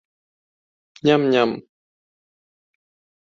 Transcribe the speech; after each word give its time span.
Ñam 1.05 1.21
ñam... 1.31 1.51